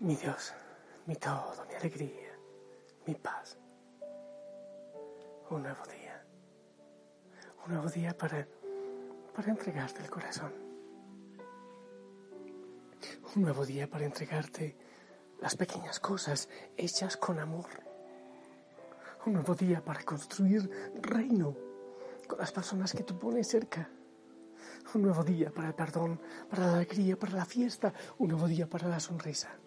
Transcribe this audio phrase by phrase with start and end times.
[0.00, 0.54] mi Dios,
[1.06, 2.32] mi todo, mi alegría,
[3.06, 3.58] mi paz.
[5.50, 6.24] Un nuevo día,
[7.66, 8.48] un nuevo día para,
[9.34, 10.52] para entregarte el corazón.
[13.36, 14.74] Un nuevo día para entregarte
[15.38, 16.48] las pequeñas cosas
[16.78, 17.68] hechas con amor.
[19.26, 20.70] Un nuevo día para construir
[21.02, 21.54] reino
[22.26, 23.90] con las personas que tú pones cerca.
[24.94, 27.92] Un nuevo día para el perdón, para la alegría, para la fiesta.
[28.16, 29.60] Un nuevo día para la sonrisa.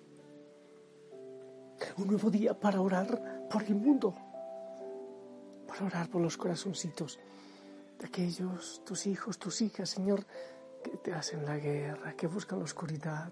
[1.97, 4.13] Un nuevo día para orar por el mundo.
[5.67, 7.19] Para orar por los corazoncitos
[7.99, 10.25] de aquellos, tus hijos, tus hijas, Señor,
[10.83, 13.31] que te hacen la guerra, que buscan la oscuridad,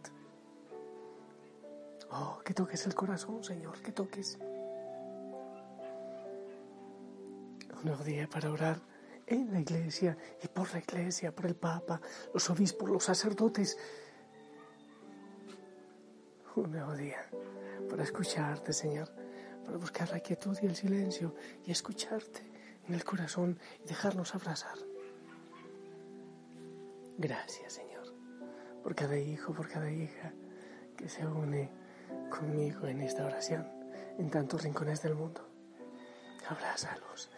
[2.14, 4.38] Oh, que toques el corazón, Señor, que toques.
[7.78, 8.82] Un nuevo día para orar
[9.26, 12.02] en la iglesia y por la iglesia, por el Papa,
[12.34, 13.78] los obispos, los sacerdotes.
[16.58, 17.30] Un nuevo día
[17.92, 19.10] para escucharte, Señor,
[19.66, 22.42] para buscar la quietud y el silencio y escucharte
[22.88, 24.78] en el corazón y dejarnos abrazar.
[27.18, 28.16] Gracias, Señor,
[28.82, 30.32] por cada hijo, por cada hija
[30.96, 31.70] que se une
[32.30, 33.68] conmigo en esta oración
[34.18, 35.46] en tantos rincones del mundo.
[36.48, 37.30] Abrázalos.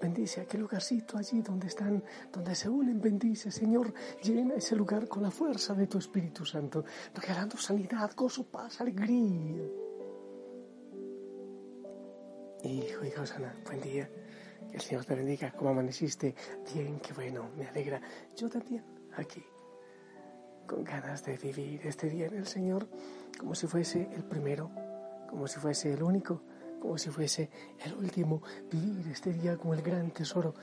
[0.00, 3.00] Bendice aquel lugarcito allí donde están, donde se unen.
[3.00, 3.94] Bendice, Señor.
[4.22, 9.62] Llena ese lugar con la fuerza de tu Espíritu Santo, regalando sanidad, gozo, paz, alegría.
[12.64, 14.08] Hijo, hija Osana, buen día.
[14.70, 15.52] Que el Señor te bendiga.
[15.52, 16.34] ¿Cómo amaneciste?
[16.72, 18.00] Bien, qué bueno, me alegra.
[18.36, 18.84] Yo también,
[19.16, 19.44] aquí
[20.66, 22.86] con ganas de vivir este día en el Señor
[23.38, 24.70] como si fuese el primero,
[25.28, 26.42] como si fuese el único,
[26.80, 27.50] como si fuese
[27.84, 30.54] el último, vivir este día como el gran tesoro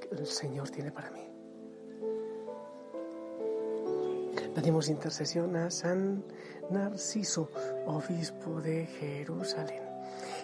[0.00, 1.26] que el Señor tiene para mí.
[4.54, 6.24] Pedimos intercesión a San
[6.70, 7.50] Narciso,
[7.86, 9.85] obispo de Jerusalén.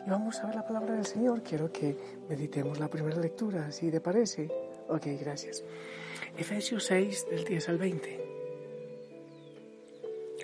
[0.07, 1.43] Y vamos a ver la palabra del Señor.
[1.43, 1.97] Quiero que
[2.29, 4.51] meditemos la primera lectura, si te parece.
[4.89, 5.65] Ok, gracias.
[6.37, 8.25] Efesios 6, del 10 al 20.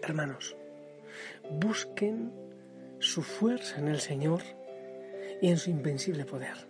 [0.02, 0.56] Hermanos,
[1.50, 2.32] busquen
[2.98, 4.42] su fuerza en el Señor
[5.40, 6.68] y en su invencible poder.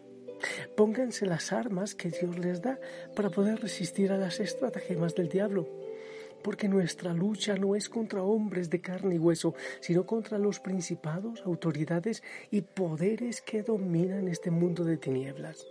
[0.76, 2.78] Pónganse las armas que Dios les da
[3.14, 5.68] para poder resistir a las estratagemas del diablo.
[6.48, 11.42] Porque nuestra lucha no es contra hombres de carne y hueso, sino contra los principados,
[11.44, 15.66] autoridades y poderes que dominan este mundo de tinieblas,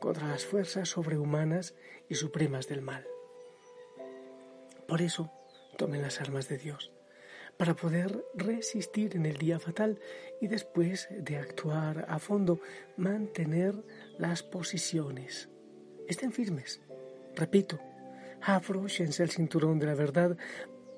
[0.00, 1.76] contra las fuerzas sobrehumanas
[2.08, 3.06] y supremas del mal.
[4.88, 5.30] Por eso,
[5.78, 6.90] tomen las armas de Dios
[7.56, 10.00] para poder resistir en el día fatal
[10.40, 12.58] y después de actuar a fondo,
[12.96, 13.76] mantener
[14.18, 15.48] las posiciones.
[16.08, 16.80] Estén firmes.
[17.36, 17.78] Repito,
[18.40, 20.36] afróchense el cinturón de la verdad.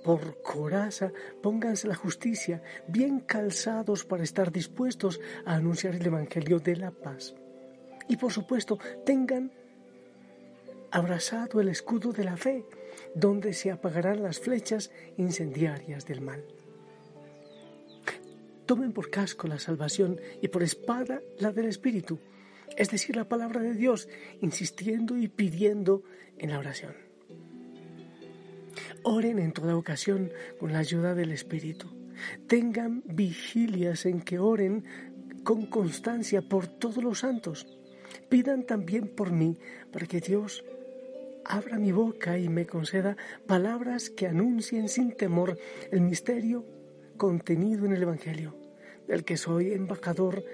[0.04, 1.12] Por coraza,
[1.42, 7.34] pónganse la justicia, bien calzados para estar dispuestos a anunciar el Evangelio de la paz.
[8.08, 9.52] Y por supuesto, tengan
[10.90, 12.64] abrazado el escudo de la fe,
[13.14, 16.44] donde se apagarán las flechas incendiarias del mal.
[18.66, 22.18] Tomen por casco la salvación y por espada la del Espíritu,
[22.76, 24.08] es decir, la palabra de Dios,
[24.40, 26.02] insistiendo y pidiendo
[26.36, 27.07] en la oración.
[29.10, 30.30] Oren en toda ocasión
[30.60, 31.88] con la ayuda del Espíritu.
[32.46, 34.84] Tengan vigilias en que oren
[35.44, 37.66] con constancia por todos los santos.
[38.28, 39.56] Pidan también por mí
[39.90, 40.62] para que Dios
[41.46, 43.16] abra mi boca y me conceda
[43.46, 45.58] palabras que anuncien sin temor
[45.90, 46.66] el misterio
[47.16, 48.56] contenido en el Evangelio,
[49.06, 50.44] del que soy embajador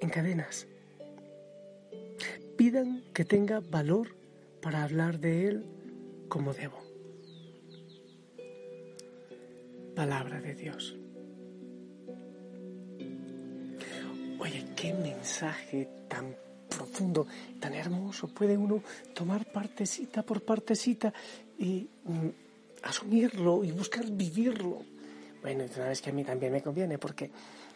[0.00, 0.66] en cadenas.
[2.56, 4.08] Pidan que tenga valor
[4.60, 5.66] para hablar de él
[6.28, 6.85] como debo.
[9.96, 10.94] Palabra de Dios.
[14.38, 16.36] Oye, qué mensaje tan
[16.68, 17.26] profundo,
[17.58, 18.28] tan hermoso.
[18.28, 18.82] Puede uno
[19.14, 21.14] tomar partecita por partecita
[21.58, 22.28] y mm,
[22.82, 24.82] asumirlo y buscar vivirlo.
[25.40, 27.30] Bueno, vez que a mí también me conviene, porque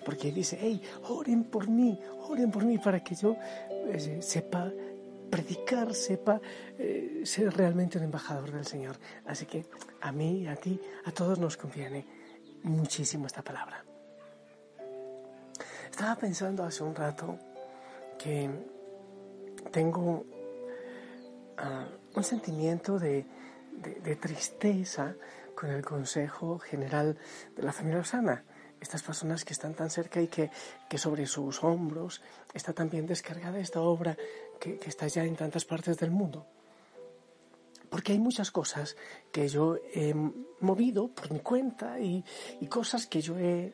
[0.05, 3.37] porque dice, hey, oren por mí, oren por mí para que yo
[3.89, 4.71] eh, sepa
[5.31, 6.41] predicar, sepa
[6.79, 8.97] eh, ser realmente un embajador del Señor.
[9.27, 9.67] Así que
[10.01, 12.05] a mí, a ti, a todos nos conviene
[12.63, 13.85] muchísimo esta palabra.
[15.91, 17.39] Estaba pensando hace un rato
[18.19, 18.51] que
[19.71, 20.25] tengo
[21.59, 23.27] ah, un sentimiento de,
[24.21, 25.15] tristeza
[25.55, 27.17] con el Consejo General
[27.57, 28.45] de la Familia Osana.
[28.81, 30.51] Estas personas que están tan cerca y que,
[30.97, 32.23] sobre sus hombros
[32.55, 34.17] está también descargada esta obra
[34.61, 36.47] que, está ya en tantas partes del mundo.
[37.89, 38.97] Porque hay muchas cosas
[39.33, 40.15] que yo he
[40.61, 42.25] movido por mi cuenta y,
[42.61, 43.73] y cosas que yo he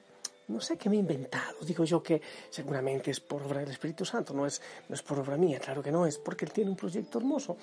[0.49, 1.57] no sé qué me he inventado.
[1.63, 5.19] Digo yo que seguramente es por obra del Espíritu Santo, no es, no es por
[5.19, 7.57] obra mía, claro que no, es porque Él tiene un proyecto hermoso.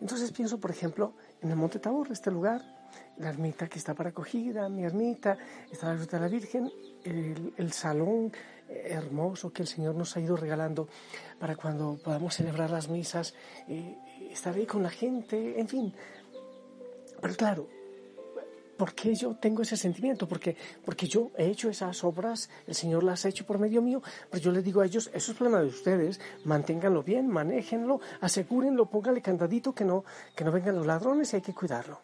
[0.00, 2.62] Entonces pienso, por ejemplo, en el Monte Tabor, este lugar,
[3.18, 5.36] la ermita que está para acogida, mi ermita,
[5.70, 6.70] está la Gruta de la Virgen,
[7.04, 8.32] el, salón
[8.68, 10.88] hermoso que el Señor nos ha ido regalando
[11.38, 13.34] para cuando podamos celebrar las misas,
[13.68, 13.96] eh,
[14.30, 15.94] estar ahí con la gente, en fin.
[17.20, 17.68] Pero claro,
[18.82, 20.26] ¿Por qué yo tengo ese sentimiento?
[20.26, 24.02] Porque, porque yo he hecho esas obras, el Señor las ha hecho por medio mío,
[24.28, 28.86] pero yo les digo a ellos, eso es problema de ustedes, manténganlo bien, manéjenlo, asegúrenlo,
[28.86, 30.04] pónganle candadito que no,
[30.34, 32.00] que no vengan los ladrones y hay que cuidarlo.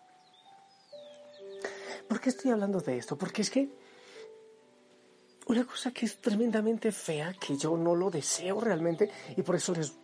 [2.09, 3.17] ¿Por qué estoy hablando de esto?
[3.17, 3.69] Porque es que
[5.47, 9.75] una cosa que es tremendamente fea, que yo no lo deseo realmente, y por eso
[9.75, 9.95] les,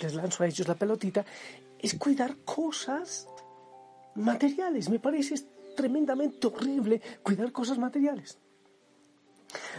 [0.00, 1.24] les lanzo a ellos la pelotita,
[1.78, 3.28] es cuidar cosas
[4.14, 4.88] materiales.
[4.88, 5.34] Me parece
[5.76, 8.38] tremendamente horrible cuidar cosas materiales.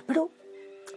[0.05, 0.31] Pero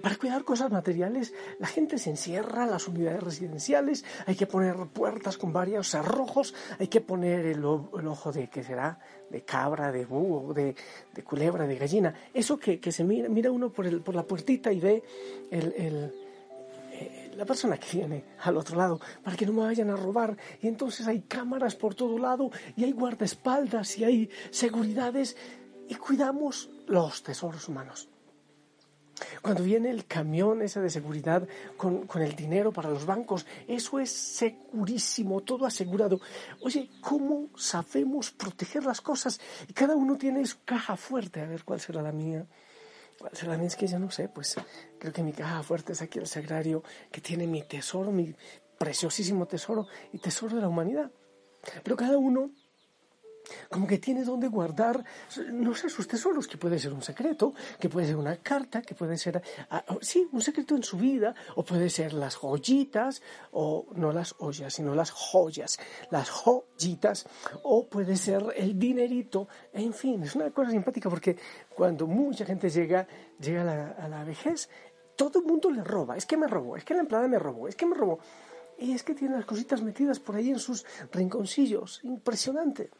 [0.04, 5.38] para cuidar cosas materiales, la gente se encierra, las unidades residenciales, hay que poner puertas
[5.38, 8.98] con varios cerrojos, hay que poner el, ojo de, ¿qué será?
[9.30, 10.74] De cabra, de búho, de,
[11.24, 12.14] culebra, de gallina.
[12.34, 15.02] Eso que, se mira, uno por, la puertita y ve
[15.50, 16.12] eh,
[17.34, 20.36] la persona que viene al otro lado para que no me vayan a robar.
[20.60, 25.34] Y entonces hay cámaras por todo lado y hay guardaespaldas y hay seguridades
[25.88, 28.10] y cuidamos los tesoros humanos.
[29.43, 31.46] Cuando viene el camión ese de seguridad
[31.76, 36.20] con, con, el dinero para los bancos, eso es segurísimo, todo asegurado.
[36.61, 39.40] Oye, ¿cómo sabemos proteger las cosas?
[39.69, 42.46] Y cada uno tiene su caja fuerte, a ver cuál será la mía.
[43.19, 43.69] ¿Cuál será la mía?
[43.69, 44.56] Es que ya no sé, pues
[44.99, 46.82] creo que mi caja fuerte es aquí el sagrario
[47.12, 48.34] que tiene mi tesoro, mi
[48.78, 51.11] preciosísimo tesoro y tesoro de la humanidad.
[51.82, 52.50] Pero cada uno
[53.70, 55.05] como que tiene donde guardar,
[55.52, 58.94] no sé, sus tesoros, que puede ser un secreto, que puede ser una carta, que
[58.94, 63.87] puede ser, ah, sí, un secreto en su vida, o puede ser las joyitas, o
[63.94, 65.79] no las ollas, sino las joyas,
[66.11, 67.26] las joyitas,
[67.62, 71.37] o puede ser el dinerito, en fin, es una cosa simpática porque
[71.75, 73.06] cuando mucha gente llega,
[73.40, 74.69] llega a la, a la vejez,
[75.17, 77.69] todo el mundo le roba, es que me robó, es que la empleada me robó,
[77.69, 78.19] es que me robó.
[78.79, 82.00] Y es que tiene las cositas metidas por ahí en sus rinconcillos.
[82.02, 82.90] Impresionante.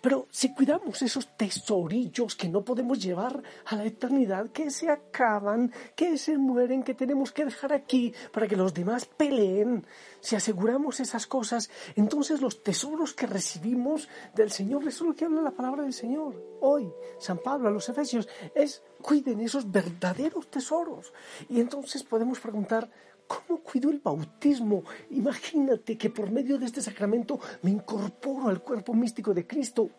[0.00, 5.72] Pero si cuidamos esos tesorillos que no podemos llevar a la eternidad, que se acaban,
[5.94, 9.86] que se mueren, que tenemos que dejar aquí para que los demás peleen,
[10.20, 15.24] si aseguramos esas cosas, entonces los tesoros que recibimos del Señor, eso es lo que
[15.24, 16.34] habla la palabra del Señor.
[16.60, 21.12] Hoy, San Pablo a los Efesios, es cuiden esos verdaderos tesoros.
[21.48, 22.90] Y entonces podemos preguntar,
[23.28, 24.84] ¿Cómo cuido el bautismo?
[25.10, 29.90] Imagínate que por medio de este sacramento me incorporo al cuerpo místico de Cristo.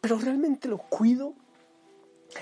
[0.00, 1.34] Pero realmente lo cuido.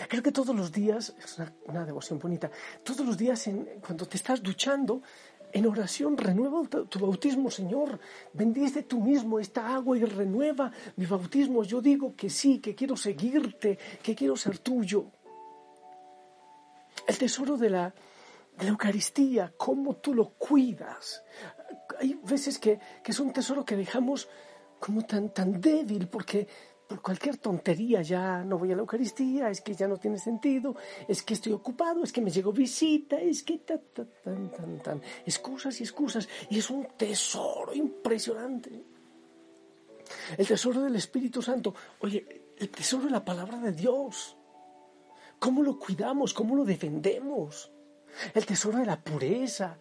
[0.09, 2.51] Creo que todos los días, es una, devoción bonita,
[2.83, 3.49] todos los días
[3.81, 5.03] cuando te estás duchando,
[5.53, 8.01] en oración renueva tu, bautismo, Señor.
[8.33, 11.63] Bendice tú mismo esta agua y renueva mi bautismo.
[11.63, 15.07] Yo digo que sí, que quiero seguirte, que quiero ser tuyo.
[17.07, 17.95] El tesoro de la,
[18.59, 21.23] la Eucaristía, cómo tú lo cuidas.
[21.99, 24.29] Hay veces que, es un tesoro que dejamos
[24.79, 26.47] como tan, tan débil porque
[26.87, 30.77] por cualquier tontería ya no voy a la Eucaristía, es que ya no tiene sentido,
[31.09, 33.81] es que estoy ocupado, es que me llegó visita, es que tan,
[34.23, 36.29] tan, tan, tan, excusas y excusas.
[36.51, 38.85] Y es un tesoro impresionante.
[40.37, 41.75] El tesoro del Espíritu Santo.
[42.01, 44.37] Oye, el tesoro de la palabra de Dios.
[45.39, 46.33] ¿Cómo lo cuidamos?
[46.35, 47.74] ¿Cómo lo defendemos?
[48.35, 49.79] El tesoro de la pureza.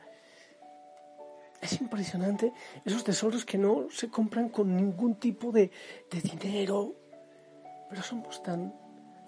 [1.61, 2.51] Es impresionante
[2.83, 5.71] esos tesoros que no se compran con ningún tipo de,
[6.11, 6.95] dinero,
[7.89, 8.73] pero somos tan,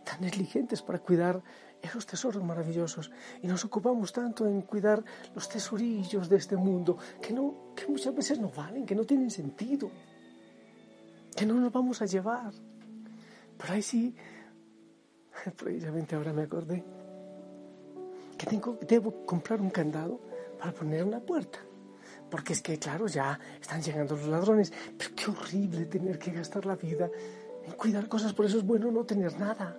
[0.04, 1.42] tan negligentes para cuidar
[1.82, 7.32] esos tesoros maravillosos y nos ocupamos tanto en cuidar los tesorillos de este mundo que,
[7.32, 9.90] no, que muchas veces no valen, que no tienen sentido,
[11.36, 12.52] que no nos vamos a llevar.
[13.58, 14.14] Pero ahí sí,
[15.58, 16.84] precisamente ahora me acordé
[18.38, 20.20] que tengo, debo comprar un candado
[20.60, 21.60] para poner una puerta.
[22.30, 24.74] Porque es que, claro, ya están llegando los ladrones.
[24.98, 27.10] Pero qué horrible tener que gastar la vida
[27.66, 28.34] en cuidar cosas.
[28.34, 29.78] Por eso es bueno no tener nada.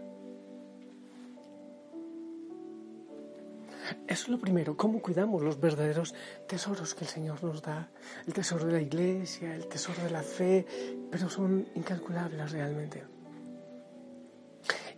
[4.06, 6.14] Eso es lo primero, cómo cuidamos los verdaderos
[6.48, 7.88] tesoros que el Señor nos da.
[8.26, 10.66] El tesoro de la iglesia, el tesoro de la fe,
[11.10, 13.04] pero son incalculables realmente.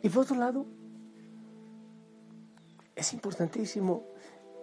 [0.02, 0.66] Y por otro lado,
[2.98, 4.02] es importantísimo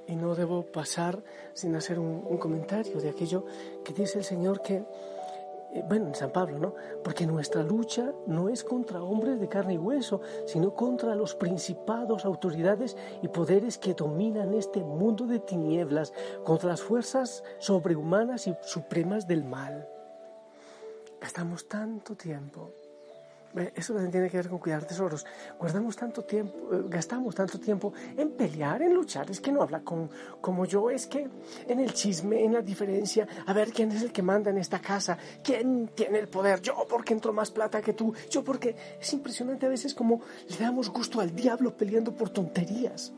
[0.08, 1.24] y no debo pasar
[1.54, 3.46] sin hacer un, comentario de aquello
[3.84, 4.84] que dice el Señor que
[5.74, 6.76] eh, bueno, en San Pablo, ¿no?
[7.04, 12.26] Porque nuestra lucha no es contra hombres de carne y hueso, sino contra los principados,
[12.26, 16.14] autoridades y poderes que dominan este mundo de tinieblas,
[16.44, 19.90] contra las fuerzas sobrehumanas y supremas del mal.
[21.20, 22.72] Gastamos tanto tiempo
[23.76, 25.26] eso también tiene que ver con cuidar tesoros.
[25.58, 29.30] Guardamos tanto tiempo, eh, gastamos tanto tiempo en pelear, en luchar.
[29.32, 30.10] Es que no habla con,
[30.42, 31.28] como yo, es que
[31.68, 34.80] en el chisme, en la diferencia, a ver quién es el que manda en esta
[34.80, 39.14] casa, quién tiene el poder, yo porque entro más plata que tú, yo porque es
[39.14, 43.14] impresionante a veces como le damos gusto al diablo peleando por tonterías.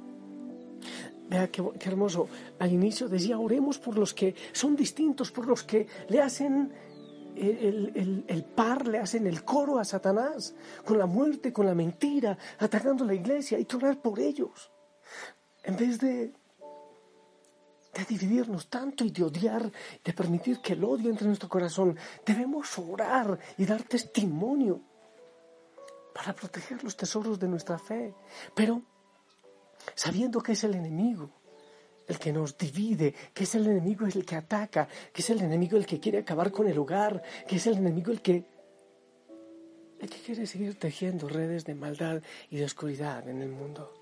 [1.29, 2.29] Vea qué, qué hermoso.
[2.59, 6.71] Al inicio decía, oremos por los que son distintos, por los que le hacen
[7.37, 13.05] el, par le hacen el coro a Satanás, con la muerte, con la mentira, atacando
[13.05, 13.57] la iglesia.
[13.57, 14.71] Hay que orar por ellos.
[15.63, 16.33] En vez de,
[17.93, 19.71] de dividirnos tanto y de odiar,
[20.03, 24.81] de permitir que el odio entre en nuestro corazón, debemos orar y dar testimonio
[26.13, 28.13] para proteger los tesoros de nuestra fe.
[28.55, 28.81] Pero
[29.93, 31.29] sabiendo que es el enemigo,
[32.07, 35.77] el que nos divide, que es el enemigo el que ataca, que es el enemigo
[35.77, 38.45] el que quiere acabar con el hogar, que es el enemigo el que,
[39.99, 43.93] el que quiere seguir tejiendo redes de maldad y de oscuridad en el mundo.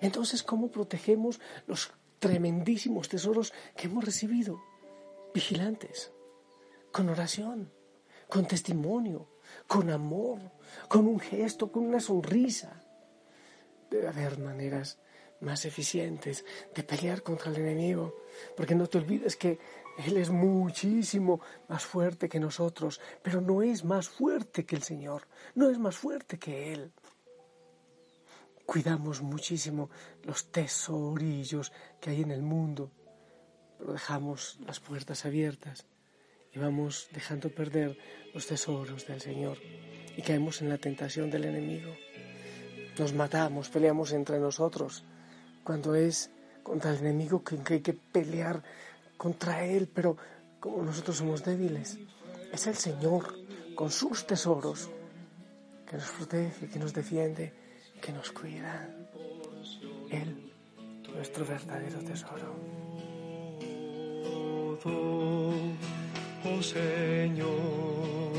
[0.00, 4.60] Entonces, ¿cómo protegemos los tremendísimos tesoros que hemos recibido?
[5.34, 6.12] Vigilantes,
[6.90, 7.72] con oración,
[8.28, 9.28] con testimonio,
[9.66, 10.40] con amor,
[10.88, 12.82] con un gesto, con una sonrisa.
[13.90, 14.98] Debe haber maneras
[15.42, 16.44] más eficientes
[16.74, 18.14] de pelear contra el enemigo,
[18.56, 19.58] porque no te olvides que
[19.98, 25.26] Él es muchísimo más fuerte que nosotros, pero no es más fuerte que el Señor,
[25.54, 26.92] no es más fuerte que Él.
[28.64, 29.90] Cuidamos muchísimo
[30.22, 32.90] los tesorillos que hay en el mundo,
[33.78, 35.86] pero dejamos las puertas abiertas
[36.54, 37.98] y vamos dejando perder
[38.32, 39.58] los tesoros del Señor
[40.16, 41.92] y caemos en la tentación del enemigo.
[42.98, 45.04] Nos matamos, peleamos entre nosotros
[45.64, 46.30] cuando es
[46.62, 48.62] contra el enemigo que, hay que pelear
[49.16, 50.16] contra él, pero
[50.60, 51.98] como nosotros somos débiles,
[52.52, 53.34] es el Señor
[53.74, 54.90] con sus tesoros
[55.88, 57.52] que nos protege, que nos defiende,
[58.00, 58.88] que nos cuida.
[60.10, 60.52] Él,
[61.14, 62.54] nuestro verdadero tesoro.
[66.44, 68.31] Oh Señor.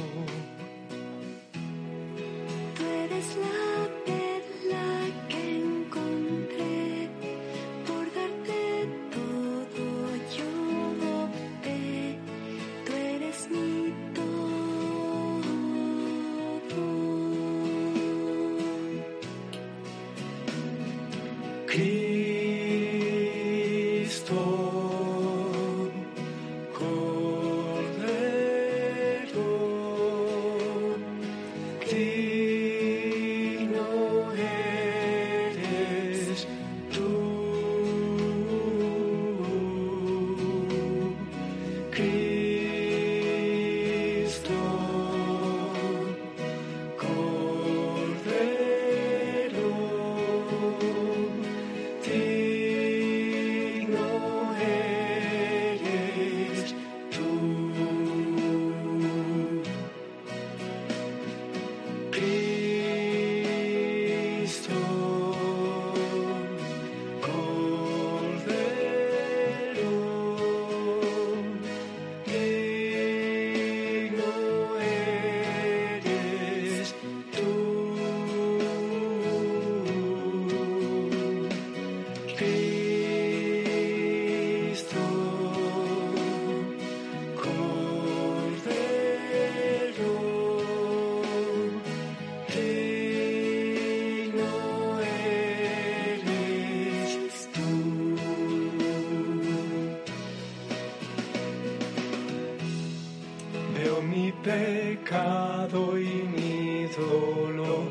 [105.13, 107.87] Pecado y mi dolor,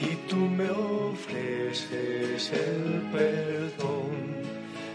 [0.00, 4.12] y tú me ofreces el perdón,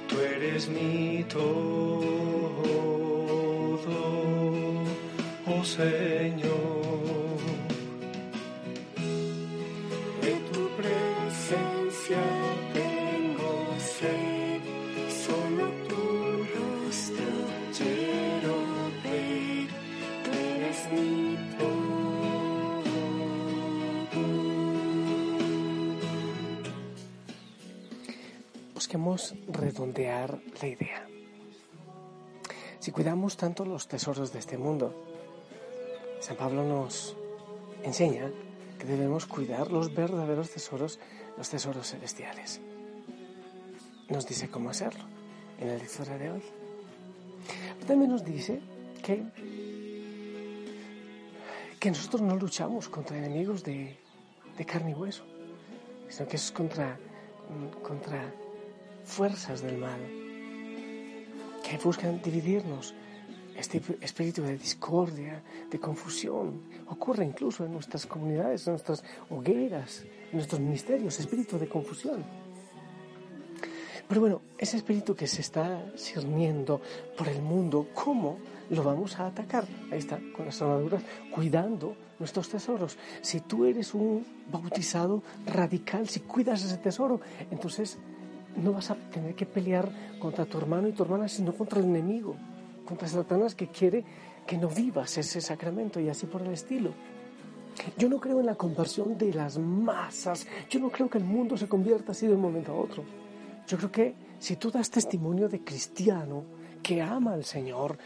[0.07, 1.45] tú eres mi todo,
[5.45, 5.63] oh
[29.47, 31.07] redondear la idea.
[32.79, 34.93] si cuidamos tanto los tesoros de este mundo,
[36.21, 37.15] San Pablo nos
[37.83, 38.31] enseña
[38.77, 40.99] que debemos cuidar los verdaderos tesoros,
[41.37, 42.61] los tesoros celestiales.
[44.09, 45.03] Nos dice cómo hacerlo
[45.59, 46.43] en la lectura de hoy.
[47.85, 48.61] También nos dice
[49.03, 49.23] que,
[51.79, 53.97] que nosotros no luchamos contra enemigos de,
[54.57, 55.23] de carne y hueso,
[56.09, 56.97] sino que es contra,
[57.81, 58.31] contra
[59.09, 59.99] fuerzas del mal
[61.63, 62.93] que buscan dividirnos.
[63.55, 70.37] Este espíritu de discordia, de confusión, ocurre incluso en nuestras comunidades, en nuestras hogueras, en
[70.37, 72.23] nuestros ministerios, espíritu de confusión.
[74.07, 76.79] Pero bueno, ese espíritu que se está sirviendo
[77.17, 78.37] por el mundo, ¿cómo
[78.69, 79.65] lo vamos a atacar?
[79.91, 81.03] Ahí está, con las armaduras,
[81.35, 82.97] cuidando nuestros tesoros.
[83.21, 87.19] Si tú eres un bautizado radical, si cuidas ese tesoro,
[87.51, 87.99] entonces
[88.55, 89.89] no vas a tener que pelear
[90.19, 92.35] contra tu hermano y tu hermana, sino contra el enemigo,
[92.85, 94.03] contra Satanás que quiere
[94.45, 96.93] que no vivas ese sacramento y así por el estilo.
[97.97, 101.55] Yo no creo en la conversión de las masas, yo no creo que el mundo
[101.55, 103.03] se convierta así de un momento a otro.
[103.67, 106.43] Yo creo que si tú das testimonio de cristiano
[106.81, 107.97] que ama al Señor,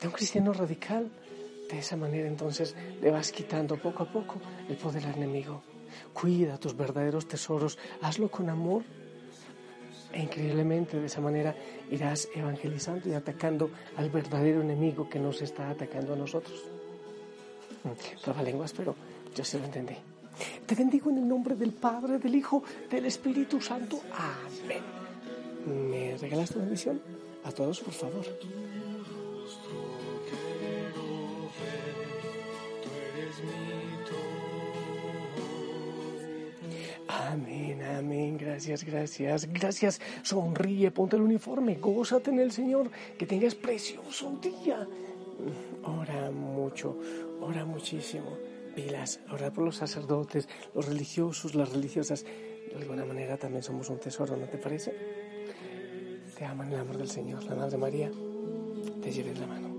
[0.00, 1.10] de un cristiano radical,
[1.70, 4.36] de esa manera entonces le vas quitando poco a poco
[4.68, 5.62] el poder al enemigo.
[6.12, 8.84] Cuida tus verdaderos tesoros, hazlo con amor
[10.14, 11.54] e increíblemente de esa manera
[11.90, 16.62] irás evangelizando y atacando al verdadero enemigo que nos está atacando a nosotros.
[18.42, 18.94] Lenguas, pero
[19.34, 19.96] yo se lo entendí.
[20.66, 24.00] Te bendigo en el nombre del Padre, del Hijo, del Espíritu Santo.
[24.12, 24.82] Amén.
[25.66, 27.00] ¿Me regalas tu bendición?
[27.44, 28.24] A todos, por favor.
[37.08, 40.00] Amén, amén, gracias, gracias, gracias.
[40.22, 44.86] Sonríe, ponte el uniforme, gózate en el Señor, que tengas precioso día.
[45.82, 46.96] Ora mucho,
[47.40, 48.38] ora muchísimo
[48.74, 52.24] pilas, orar por los sacerdotes, los religiosos, las religiosas.
[52.24, 54.94] De alguna manera también somos un tesoro, ¿no te parece?
[56.36, 58.10] Te aman el amor del Señor, la Madre María,
[59.00, 59.73] te lleve la mano.